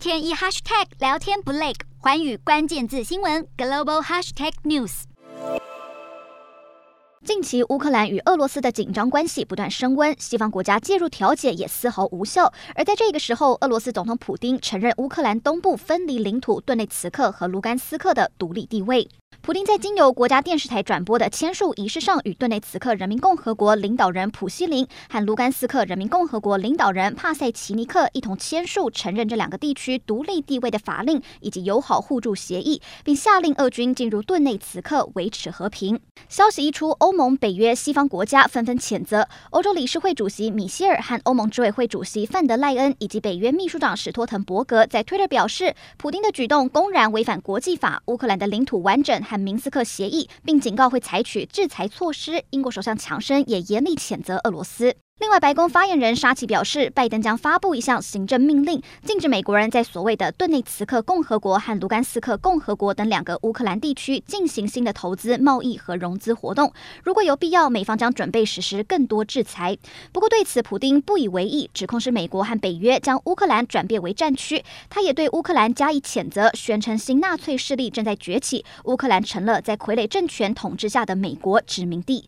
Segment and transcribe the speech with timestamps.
[0.00, 5.02] 天一 hashtag 聊天不累，环宇关键字新闻 global hashtag news。
[7.22, 12.50] 近期乌克兰与俄罗斯的紧张关系不断升温，西方国家介入调解也丝毫无效。
[12.74, 19.06] 而在这个时候，俄罗斯总统普京承认乌克兰东部分离领土顿内茨克和卢甘斯克的独立地位。
[19.42, 35.98] 普丁在经由国家电视台转播的签署仪式上，与顿内茨克人民共和国领导人普希林和卢甘斯克人民共和国领导人帕塞奇尼克一同签署承认这两个地区独立地位的法令以及友好互助协议，并下令俄军进入顿内茨克维持和平。
[36.28, 39.26] 消息一出，欧盟、北约、西方国家纷纷谴责。
[39.50, 49.19] 欧洲理事会主席米歇尔和欧盟执委会主席范德赖恩以及北约秘书长史托滕伯格在推特表示，普丁的举动公然违反国际法，乌克兰的领土完整。
[49.22, 52.42] 和明斯克协议，并警告会采取制裁措施。
[52.50, 54.94] 英国首相强生也严厉谴责俄罗斯。
[55.20, 66.72] 另外，白宫发言人沙奇表示，拜登将发布一项行政命令，禁止美国人在所谓的顿内茨克共和国和卢甘斯克共和国等两个乌克兰地区进行新的投资、贸易和融资活动。
[67.04, 69.76] 如果有必要，美方将准备实施更多制裁。
[70.10, 74.64] 不过，对此普丁不以为意，指控是美国和北约将乌克兰转变为战区。
[74.88, 82.24] 他也对乌克兰加以谴责，宣称新纳粹势力正在崛起，乌克兰成了在傀儡政权统治下的美国殖民地。